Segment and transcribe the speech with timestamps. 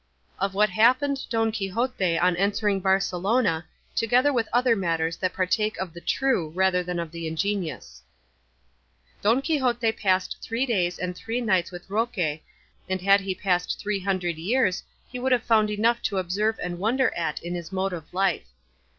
[0.39, 5.93] OF WHAT HAPPENED DON QUIXOTE ON ENTERING BARCELONA, TOGETHER WITH OTHER MATTERS THAT PARTAKE OF
[5.93, 8.01] THE TRUE RATHER THAN OF THE INGENIOUS
[9.21, 13.99] Don Quixote passed three days and three nights with Roque, and had he passed three
[13.99, 17.93] hundred years he would have found enough to observe and wonder at in his mode
[17.93, 18.47] of life.